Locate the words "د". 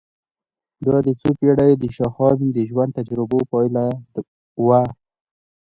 1.05-1.07, 1.81-1.85, 2.93-2.95